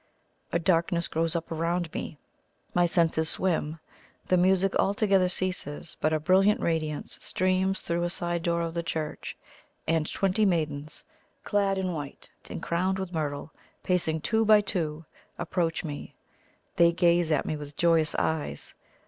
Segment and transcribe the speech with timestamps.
[0.51, 2.17] A darkness grows up around me;
[2.73, 3.79] my senses swim.
[4.29, 8.81] The music altogether ceases; but a brilliant radiance streams through a side door of the
[8.81, 9.37] church,
[9.87, 11.03] and twenty maidens,
[11.43, 13.51] clad in white and crowned with myrtle,
[13.83, 15.05] pacing two by two,
[15.37, 16.15] approach me.
[16.77, 18.73] They gaze at me with joyous eyes.